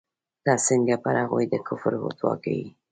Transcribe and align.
ته 0.43 0.53
څنگه 0.65 0.95
پر 1.03 1.15
هغوى 1.21 1.45
د 1.49 1.55
کفر 1.67 1.93
فتوا 2.03 2.33
کوې. 2.43 2.65